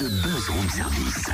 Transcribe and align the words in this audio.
le 0.00 0.08
buzz 0.08 0.48
room 0.50 0.68
service. 0.70 1.24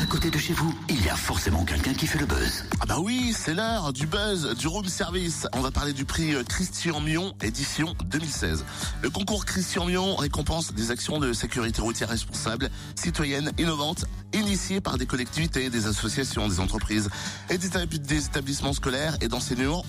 À 0.00 0.06
côté 0.06 0.30
de 0.30 0.38
chez 0.38 0.52
vous, 0.52 0.74
il 0.88 1.02
y 1.04 1.08
a 1.08 1.16
forcément 1.16 1.64
quelqu'un 1.64 1.94
qui 1.94 2.06
fait 2.06 2.18
le 2.18 2.26
buzz. 2.26 2.64
Ah 2.80 2.86
bah 2.86 2.98
oui, 3.00 3.34
c'est 3.36 3.54
l'heure 3.54 3.92
du 3.92 4.06
buzz 4.06 4.54
du 4.56 4.66
room 4.68 4.86
service. 4.86 5.46
On 5.54 5.60
va 5.60 5.70
parler 5.70 5.92
du 5.92 6.04
prix 6.04 6.34
euh, 6.34 6.42
Christian 6.44 7.00
Mion 7.00 7.32
édition 7.42 7.94
2016. 8.06 8.64
Le 9.02 9.10
concours 9.10 9.44
Christian 9.46 9.86
Mion 9.86 10.14
récompense 10.14 10.72
des 10.74 10.90
actions 10.90 11.18
de 11.18 11.32
sécurité 11.32 11.80
routière 11.80 12.08
responsable, 12.10 12.70
citoyenne, 12.96 13.50
innovantes, 13.58 14.04
initiées 14.34 14.80
par 14.80 14.98
des 14.98 15.06
collectivités, 15.06 15.70
des 15.70 15.86
associations, 15.86 16.48
des 16.48 16.60
entreprises 16.60 17.08
et 17.50 17.56
des 17.58 17.68
étab- 17.68 17.96
des 17.98 18.26
établissements 18.26 18.72
scolaires 18.72 19.16
et 19.20 19.28
d'enseignement 19.28 19.84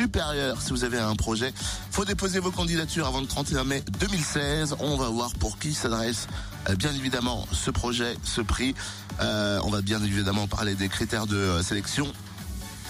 supérieur. 0.00 0.62
Si 0.62 0.70
vous 0.70 0.84
avez 0.84 0.98
un 0.98 1.14
projet, 1.14 1.52
faut 1.90 2.06
déposer 2.06 2.38
vos 2.38 2.50
candidatures 2.50 3.06
avant 3.06 3.20
le 3.20 3.26
31 3.26 3.64
mai 3.64 3.82
2016. 4.00 4.76
On 4.80 4.96
va 4.96 5.08
voir 5.10 5.30
pour 5.34 5.58
qui 5.58 5.74
s'adresse 5.74 6.26
euh, 6.70 6.74
bien 6.74 6.90
évidemment 6.94 7.46
ce 7.52 7.70
projet, 7.70 8.16
ce 8.24 8.40
prix. 8.40 8.74
Euh, 9.20 9.60
on 9.62 9.68
va 9.68 9.82
bien 9.82 10.02
évidemment 10.02 10.46
parler 10.46 10.74
des 10.74 10.88
critères 10.88 11.26
de 11.26 11.36
euh, 11.36 11.62
sélection 11.62 12.10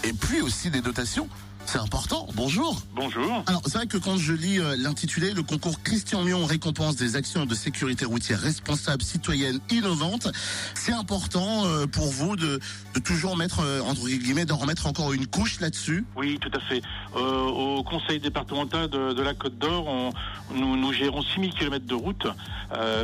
et 0.05 0.13
puis 0.13 0.41
aussi 0.41 0.69
des 0.71 0.79
dotations. 0.79 1.27
C'est 1.65 1.79
important. 1.79 2.27
Bonjour. 2.35 2.81
Bonjour. 2.93 3.43
Alors, 3.47 3.61
c'est 3.65 3.77
vrai 3.77 3.87
que 3.87 3.97
quand 3.97 4.17
je 4.17 4.33
lis 4.33 4.59
euh, 4.59 4.75
l'intitulé, 4.77 5.31
le 5.31 5.43
concours 5.43 5.81
Christian 5.83 6.23
Mion 6.23 6.45
récompense 6.45 6.97
des 6.97 7.15
actions 7.15 7.45
de 7.45 7.55
sécurité 7.55 8.03
routière 8.03 8.39
responsables, 8.39 9.03
citoyennes, 9.03 9.59
innovantes, 9.69 10.27
c'est 10.73 10.91
important 10.91 11.65
euh, 11.65 11.85
pour 11.85 12.07
vous 12.07 12.35
de, 12.35 12.59
de 12.93 12.99
toujours 12.99 13.37
mettre, 13.37 13.61
euh, 13.61 13.81
entre 13.81 14.05
guillemets, 14.07 14.45
d'en 14.45 14.57
remettre 14.57 14.87
encore 14.87 15.13
une 15.13 15.27
couche 15.27 15.61
là-dessus? 15.61 16.05
Oui, 16.17 16.37
tout 16.41 16.51
à 16.53 16.59
fait. 16.59 16.81
Au 17.15 17.83
conseil 17.83 18.19
départemental 18.19 18.89
de, 18.89 19.13
de 19.13 19.21
la 19.21 19.33
Côte 19.33 19.57
d'Or, 19.57 20.13
nous, 20.53 20.75
nous 20.75 20.93
gérons 20.93 21.21
6000 21.21 21.53
km 21.53 21.85
de 21.85 21.95
route. 21.95 22.27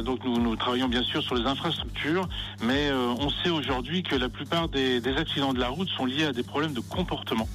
Donc 0.04 0.24
nous, 0.24 0.40
nous 0.40 0.56
travaillons 0.56 0.88
bien 0.88 1.04
sûr 1.04 1.22
sur 1.22 1.36
les 1.36 1.46
infrastructures, 1.46 2.28
mais 2.62 2.92
on 2.92 3.30
sait 3.30 3.50
aujourd'hui 3.50 4.04
que 4.04 4.16
la 4.16 4.30
plupart 4.30 4.70
des, 4.70 5.02
des 5.02 5.16
accidents 5.18 5.54
de 5.54 5.60
la 5.60 5.68
route 5.68 5.90
sont 5.90 6.06
liés 6.06 6.26
à 6.26 6.34
des 6.34 6.44
problèmes 6.44 6.74
de 6.74 6.80
comportement. 6.80 7.48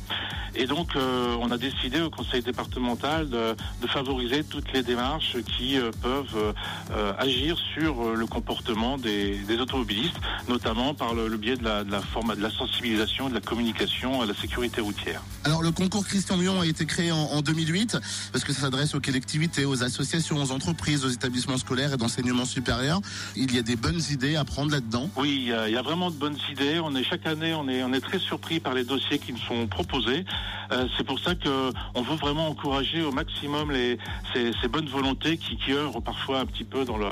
Et 0.54 0.66
donc 0.66 0.96
euh, 0.96 1.36
on 1.40 1.50
a 1.50 1.58
décidé 1.58 2.00
au 2.00 2.10
conseil 2.10 2.42
départemental 2.42 3.28
de, 3.28 3.54
de 3.80 3.86
favoriser 3.86 4.44
toutes 4.44 4.72
les 4.72 4.82
démarches 4.82 5.36
qui 5.56 5.78
euh, 5.78 5.90
peuvent 6.02 6.36
euh, 6.36 6.52
euh, 6.92 7.12
agir 7.18 7.56
sur 7.74 8.02
euh, 8.02 8.14
le 8.14 8.26
comportement 8.26 8.98
des, 8.98 9.36
des 9.38 9.58
automobilistes, 9.58 10.16
notamment 10.48 10.94
par 10.94 11.14
le, 11.14 11.28
le 11.28 11.36
biais 11.36 11.56
de 11.56 11.64
la, 11.64 11.84
de 11.84 11.90
la 11.90 12.00
forme, 12.00 12.34
de 12.36 12.42
la 12.42 12.50
sensibilisation, 12.50 13.28
de 13.28 13.34
la 13.34 13.40
communication 13.40 14.20
à 14.20 14.26
la 14.26 14.34
sécurité 14.34 14.80
routière. 14.80 15.22
Alors, 15.44 15.62
le 15.62 15.70
concours 15.70 16.04
Christian 16.06 16.36
Mion 16.36 16.60
a 16.60 16.66
été 16.66 16.84
créé 16.86 17.12
en, 17.12 17.16
en 17.16 17.40
2008 17.40 17.98
parce 18.32 18.44
que 18.44 18.52
ça 18.52 18.62
s'adresse 18.62 18.94
aux 18.94 19.00
collectivités, 19.00 19.64
aux 19.64 19.82
associations, 19.82 20.36
aux 20.36 20.52
entreprises, 20.52 21.04
aux 21.04 21.08
établissements 21.08 21.58
scolaires 21.58 21.94
et 21.94 21.96
d'enseignement 21.96 22.44
supérieur. 22.44 23.00
Il 23.36 23.54
y 23.54 23.58
a 23.58 23.62
des 23.62 23.76
bonnes 23.76 24.00
idées 24.10 24.36
à 24.36 24.44
prendre 24.44 24.70
là-dedans. 24.70 25.08
Oui, 25.16 25.42
il 25.42 25.48
y, 25.48 25.52
a, 25.52 25.68
il 25.68 25.74
y 25.74 25.78
a 25.78 25.82
vraiment 25.82 26.10
de 26.10 26.16
bonnes 26.16 26.38
idées. 26.50 26.78
On 26.80 26.94
est 26.94 27.04
chaque 27.04 27.26
année, 27.26 27.54
on 27.54 27.68
est, 27.68 27.82
on 27.82 27.92
est 27.92 28.00
très 28.00 28.18
surpris 28.18 28.60
par 28.60 28.74
les 28.74 28.84
dossiers 28.84 29.18
qui 29.18 29.32
nous 29.32 29.38
sont 29.38 29.66
proposés. 29.66 30.24
Euh, 30.72 30.86
c'est 30.96 31.04
pour 31.04 31.18
ça 31.18 31.34
que 31.34 31.72
on 31.94 32.02
veut 32.02 32.16
vraiment 32.16 32.48
encourager 32.48 33.02
au 33.02 33.12
maximum 33.12 33.70
les 33.70 33.98
ces, 34.32 34.52
ces 34.60 34.68
bonnes 34.68 34.88
volontés 34.88 35.36
qui, 35.36 35.56
qui 35.56 35.72
œuvrent 35.72 36.02
parfois 36.02 36.40
un 36.40 36.46
petit 36.46 36.64
peu 36.64 36.84
dans 36.84 36.96
le 36.96 37.06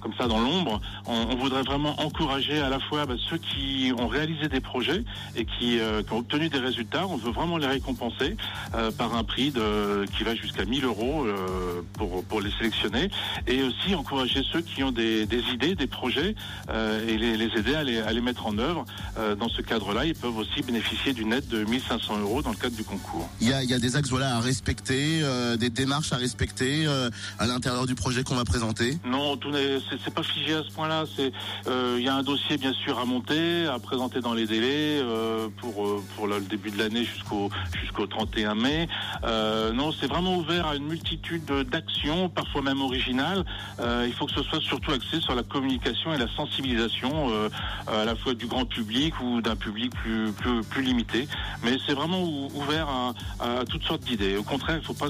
comme 0.00 0.12
ça 0.18 0.26
dans 0.26 0.40
l'ombre. 0.40 0.80
On, 1.06 1.26
on 1.30 1.36
voudrait 1.36 1.62
vraiment 1.62 1.98
encourager 2.00 2.60
à 2.60 2.68
la 2.68 2.78
fois 2.78 3.06
bah, 3.06 3.14
ceux 3.30 3.38
qui 3.38 3.92
ont 3.98 4.06
réalisé 4.06 4.48
des 4.48 4.60
projets 4.60 5.02
et 5.34 5.44
qui, 5.44 5.80
euh, 5.80 6.02
qui 6.02 6.12
ont 6.12 6.18
obtenu 6.18 6.48
des 6.48 6.58
résultats. 6.58 7.06
On 7.06 7.16
veut 7.16 7.32
vraiment 7.32 7.56
les 7.56 7.66
récompenser 7.66 8.36
euh, 8.74 8.90
par 8.90 9.14
un 9.16 9.24
prix 9.24 9.50
de 9.50 10.04
qui 10.16 10.24
va 10.24 10.34
jusqu'à 10.34 10.64
1000 10.64 10.84
euros 10.84 11.24
euh, 11.24 11.80
pour 11.94 12.22
pour 12.24 12.40
les 12.40 12.50
sélectionner 12.52 13.10
et 13.46 13.62
aussi 13.62 13.94
encourager 13.94 14.42
ceux 14.52 14.60
qui 14.60 14.82
ont 14.82 14.92
des, 14.92 15.26
des 15.26 15.42
idées, 15.52 15.74
des 15.74 15.86
projets 15.86 16.34
euh, 16.70 17.08
et 17.08 17.16
les, 17.16 17.36
les 17.36 17.58
aider 17.58 17.74
à 17.74 17.82
les, 17.82 17.98
à 18.00 18.12
les 18.12 18.20
mettre 18.20 18.46
en 18.46 18.58
œuvre. 18.58 18.84
Dans 19.38 19.48
ce 19.48 19.62
cadre-là, 19.62 20.04
ils 20.04 20.14
peuvent 20.14 20.36
aussi 20.36 20.62
bénéficier 20.62 21.12
d'une 21.12 21.32
aide 21.32 21.46
de 21.48 21.64
1500 21.64 22.18
euros 22.18 22.42
dans 22.42 22.50
le 22.50 22.56
cadre 22.56 22.73
du 22.74 22.84
concours. 22.84 23.28
Il 23.40 23.48
y 23.48 23.52
a, 23.52 23.62
il 23.62 23.70
y 23.70 23.74
a 23.74 23.78
des 23.78 23.96
axes 23.96 24.10
voilà, 24.10 24.36
à 24.36 24.40
respecter, 24.40 25.20
euh, 25.22 25.56
des 25.56 25.70
démarches 25.70 26.12
à 26.12 26.16
respecter 26.16 26.86
euh, 26.86 27.10
à 27.38 27.46
l'intérieur 27.46 27.86
du 27.86 27.94
projet 27.94 28.22
qu'on 28.24 28.34
va 28.34 28.44
présenter. 28.44 28.98
Non, 29.04 29.38
c'est, 30.04 30.14
pas 30.14 30.22
figé 30.22 30.54
à 30.54 30.62
ce 30.62 30.70
point-là. 30.72 31.04
Euh, 31.66 31.96
il 31.98 32.04
y 32.04 32.08
a 32.08 32.14
un 32.14 32.22
dossier 32.22 32.56
bien 32.56 32.72
sûr 32.72 32.98
à 32.98 33.04
monter, 33.04 33.66
à 33.66 33.78
présenter 33.78 34.20
dans 34.20 34.34
les 34.34 34.46
délais 34.46 35.02
pour 35.58 36.02
pour 36.16 36.26
le 36.26 36.40
début 36.40 36.70
de 36.70 36.78
l'année 36.78 37.04
jusqu'au 37.04 37.50
jusqu'au 37.80 38.06
31 38.06 38.54
mai. 38.54 38.88
Non, 39.74 39.92
c'est 39.92 40.06
vraiment 40.06 40.36
ouvert 40.36 40.66
à 40.66 40.76
une 40.76 40.86
multitude 40.86 41.44
de- 41.46 41.62
d'actions, 41.62 42.28
parfois 42.28 42.62
même 42.62 42.80
originales. 42.80 43.44
Il 43.80 44.12
faut 44.12 44.26
que 44.26 44.32
ce 44.32 44.42
soit 44.42 44.60
surtout 44.60 44.92
axé 44.92 45.20
sur 45.20 45.34
la 45.34 45.42
communication 45.42 46.12
et 46.14 46.18
la 46.18 46.28
sensibilisation, 46.36 47.30
à 47.86 48.04
la 48.04 48.14
fois 48.16 48.34
du 48.34 48.46
grand 48.46 48.64
public 48.66 49.14
ou 49.20 49.40
d'un 49.40 49.56
public 49.56 49.92
plus 49.94 50.32
plus, 50.32 50.62
plus 50.62 50.82
limité. 50.82 51.28
Mais 51.62 51.76
c'est 51.86 51.94
vraiment 51.94 52.22
ou- 52.22 52.48
ouvert 52.66 52.88
à, 53.40 53.64
toutes 53.68 53.84
sortes 53.84 54.04
d'idées. 54.04 54.36
Au 54.36 54.42
contraire, 54.42 54.78
il 54.80 54.84
faut 54.84 54.94
pas 54.94 55.08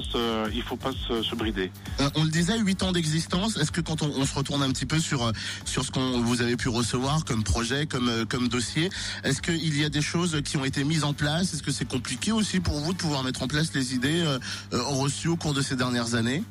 il 0.53 0.61
faut 0.61 0.77
pas 0.77 0.91
se, 0.91 1.35
brider. 1.35 1.71
Euh, 1.99 2.09
on 2.15 2.23
le 2.23 2.29
disait, 2.29 2.57
8 2.57 2.83
ans 2.83 2.91
d'existence. 2.91 3.57
Est-ce 3.57 3.71
que 3.71 3.81
quand 3.81 4.01
on, 4.01 4.25
se 4.25 4.35
retourne 4.35 4.63
un 4.63 4.69
petit 4.69 4.85
peu 4.85 4.99
sur 4.99 5.23
euh, 5.23 5.31
sur 5.65 5.83
ce 5.83 5.91
qu'on 5.91 6.21
vous 6.21 6.41
avez 6.41 6.55
pu 6.55 6.69
recevoir 6.69 7.25
comme 7.25 7.43
projet, 7.43 7.85
comme 7.85 8.09
euh, 8.09 8.25
comme 8.25 8.47
dossier, 8.47 8.89
est-ce 9.23 9.41
qu'il 9.41 9.77
y 9.79 9.83
a 9.83 9.89
des 9.89 10.01
choses 10.01 10.41
qui 10.43 10.57
ont 10.57 10.65
été 10.65 10.83
mises 10.83 11.03
en 11.03 11.13
place? 11.13 11.53
Est-ce 11.53 11.63
que 11.63 11.71
c'est 11.71 11.87
compliqué 11.87 12.31
aussi 12.31 12.59
pour 12.59 12.79
vous 12.79 12.93
de 12.93 12.97
pouvoir 12.97 13.23
mettre 13.23 13.43
en 13.43 13.47
place 13.47 13.73
les 13.73 13.93
idées 13.93 14.23
reçues 14.71 15.27
au 15.27 15.35
cours 15.35 15.53
de 15.53 15.61
ces 15.61 15.75
dernières 15.75 16.15
années? 16.15 16.43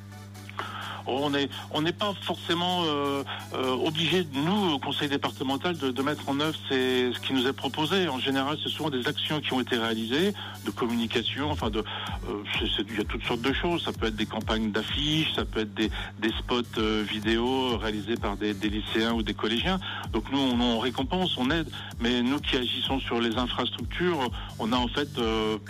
On 1.06 1.34
est, 1.34 1.48
on 1.70 1.82
n'est 1.82 1.92
pas 1.92 2.14
forcément 2.22 2.82
euh, 2.84 3.22
euh, 3.54 3.72
obligé, 3.86 4.26
nous, 4.32 4.72
au 4.74 4.78
conseil 4.78 5.08
départemental, 5.08 5.76
de, 5.76 6.02
mettre 6.02 6.28
en 6.28 6.38
œuvre 6.40 6.56
ces- 6.68 7.10
ce 7.12 7.18
qui 7.20 7.32
nous 7.32 7.46
est 7.46 7.52
proposé. 7.52 8.08
En 8.08 8.18
général, 8.18 8.56
c'est 8.62 8.68
souvent 8.70 8.90
des 8.90 9.06
actions 9.06 9.40
qui 9.40 9.52
ont 9.52 9.60
été 9.60 9.76
réalisées, 9.76 10.32
de 10.64 10.70
communication, 10.70 11.50
enfin, 11.50 11.70
de, 11.70 11.78
euh, 11.80 12.64
il 12.90 12.96
y 12.96 13.00
a 13.00 13.04
toutes 13.04 13.24
sortes 13.24 13.42
de 13.42 13.52
choses. 13.52 13.84
Ça 13.84 13.92
peut 13.92 14.06
être 14.06 14.16
des 14.16 14.26
campagnes 14.26 14.70
d'affiches, 14.70 15.32
ça 15.34 15.44
peut 15.44 15.60
être 15.60 15.74
des, 15.74 15.90
spots 16.38 16.62
vidéo 17.08 17.76
réalisés 17.78 18.16
par 18.16 18.36
des, 18.36 18.52
lycéens 18.54 19.12
ou 19.12 19.22
des 19.22 19.34
collégiens. 19.34 19.78
Donc 20.12 20.24
nous, 20.32 20.38
on, 20.38 20.60
on 20.60 20.78
récompense, 20.78 21.36
on 21.38 21.50
aide, 21.50 21.68
mais 22.00 22.22
nous 22.22 22.40
qui 22.40 22.56
agissons 22.56 22.98
sur 22.98 23.20
les 23.20 23.36
infrastructures, 23.36 24.30
on 24.58 24.72
a 24.72 24.76
en 24.76 24.88
fait 24.88 25.08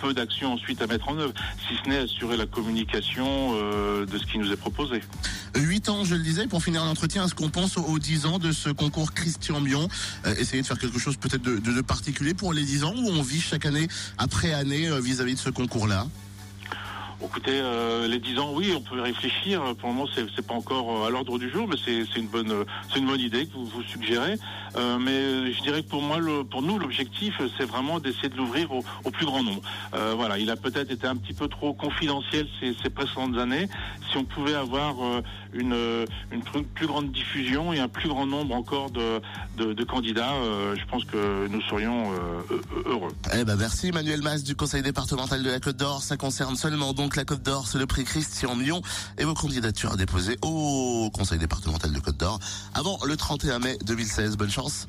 peu 0.01 0.13
d'actions 0.13 0.53
ensuite 0.53 0.81
à 0.81 0.87
mettre 0.87 1.07
en 1.09 1.17
œuvre, 1.17 1.33
si 1.67 1.75
ce 1.83 1.89
n'est 1.89 1.97
assurer 1.97 2.35
la 2.37 2.45
communication 2.45 3.53
de 3.53 4.17
ce 4.17 4.25
qui 4.25 4.37
nous 4.39 4.51
est 4.51 4.57
proposé. 4.57 5.01
8 5.55 5.89
ans, 5.89 6.03
je 6.03 6.15
le 6.15 6.21
disais, 6.21 6.47
pour 6.47 6.63
finir 6.63 6.83
l'entretien, 6.83 7.25
est-ce 7.25 7.35
qu'on 7.35 7.49
pense 7.49 7.77
aux 7.77 7.99
10 7.99 8.25
ans 8.25 8.39
de 8.39 8.51
ce 8.51 8.69
concours 8.69 9.13
Christian 9.13 9.61
Bion 9.61 9.87
Euh, 10.25 10.35
Essayer 10.37 10.61
de 10.61 10.67
faire 10.67 10.79
quelque 10.79 10.99
chose 10.99 11.17
peut-être 11.17 11.43
de, 11.43 11.81
particulier 11.81 12.33
pour 12.33 12.53
les 12.53 12.63
10 12.63 12.83
ans 12.83 12.93
ou 12.95 13.09
on 13.09 13.21
vit 13.21 13.41
chaque 13.41 13.65
année 13.65 13.87
après 14.17 14.53
année 14.53 14.87
euh, 14.87 14.99
vis-à-vis 14.99 15.35
de 15.35 15.39
ce 15.39 15.49
concours-là? 15.49 16.07
Écoutez, 17.23 17.51
euh, 17.53 18.07
les 18.07 18.19
10 18.19 18.39
ans, 18.39 18.51
oui, 18.53 18.73
on 18.75 18.81
peut 18.81 18.99
réfléchir. 19.01 19.61
Pour 19.79 19.89
le 19.89 19.95
moment, 19.95 20.07
c'est, 20.13 20.25
c'est 20.35 20.45
pas 20.45 20.53
encore 20.53 21.03
euh, 21.03 21.07
à 21.07 21.09
l'ordre 21.09 21.37
du 21.39 21.49
jour, 21.49 21.67
mais 21.67 21.75
c'est, 21.83 22.03
c'est 22.11 22.19
une 22.19 22.27
bonne, 22.27 22.51
euh, 22.51 22.65
c'est 22.91 22.99
une 22.99 23.07
bonne 23.07 23.19
idée 23.19 23.45
que 23.45 23.53
vous, 23.53 23.65
vous 23.65 23.83
suggérez. 23.83 24.37
Euh, 24.75 24.97
mais 24.99 25.51
je 25.53 25.61
dirais 25.61 25.83
que 25.83 25.89
pour 25.89 26.01
moi, 26.01 26.19
le, 26.19 26.43
pour 26.43 26.61
nous, 26.61 26.77
l'objectif, 26.77 27.41
c'est 27.57 27.65
vraiment 27.65 27.99
d'essayer 27.99 28.29
de 28.29 28.35
l'ouvrir 28.35 28.71
au, 28.71 28.83
au 29.03 29.11
plus 29.11 29.25
grand 29.25 29.43
nombre. 29.43 29.61
Euh, 29.93 30.13
voilà, 30.15 30.37
il 30.37 30.49
a 30.49 30.55
peut-être 30.55 30.91
été 30.91 31.07
un 31.07 31.15
petit 31.15 31.33
peu 31.33 31.47
trop 31.47 31.73
confidentiel 31.73 32.47
ces, 32.59 32.75
ces 32.83 32.89
précédentes 32.89 33.37
années. 33.37 33.69
Si 34.11 34.17
on 34.17 34.25
pouvait 34.25 34.55
avoir 34.55 34.95
euh, 35.03 35.21
une, 35.53 35.73
euh, 35.73 36.05
une 36.31 36.43
plus, 36.43 36.87
grande 36.87 37.11
diffusion 37.11 37.73
et 37.73 37.79
un 37.79 37.87
plus 37.87 38.09
grand 38.09 38.25
nombre 38.25 38.53
encore 38.55 38.91
de, 38.91 39.21
de, 39.57 39.73
de 39.73 39.83
candidats, 39.83 40.33
euh, 40.33 40.75
je 40.75 40.85
pense 40.85 41.05
que 41.05 41.47
nous 41.47 41.61
serions 41.61 42.11
euh, 42.11 42.59
heureux. 42.85 43.11
Eh 43.33 43.43
ben 43.43 43.55
merci 43.55 43.87
Emmanuel 43.87 44.21
Mas 44.21 44.43
du 44.43 44.55
conseil 44.55 44.81
départemental 44.81 45.41
de 45.41 45.49
la 45.49 45.59
Côte 45.59 45.77
d'Or. 45.77 46.03
Ça 46.03 46.17
concerne 46.17 46.55
seulement 46.55 46.93
donc 47.05 47.17
la 47.17 47.23
Côte 47.23 47.43
d'Or, 47.43 47.67
c'est 47.67 47.77
le 47.77 47.85
prix 47.85 48.03
Christian 48.03 48.55
Mion 48.55 48.81
et 49.19 49.25
vos 49.25 49.35
candidatures 49.35 49.93
à 49.93 49.95
déposer 49.95 50.39
au 50.41 51.11
conseil 51.13 51.37
départemental 51.37 51.93
de 51.93 51.99
Côte 51.99 52.17
d'Or 52.17 52.39
avant 52.73 52.97
le 53.05 53.15
31 53.15 53.59
mai 53.59 53.77
2016. 53.85 54.37
Bonne 54.37 54.49
chance. 54.49 54.83